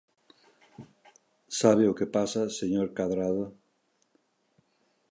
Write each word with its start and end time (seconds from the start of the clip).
¿Sabe 1.59 1.83
o 1.91 1.97
que 1.97 2.07
pasa, 2.17 2.43
señor 2.59 2.87
Cadrado? 2.97 3.45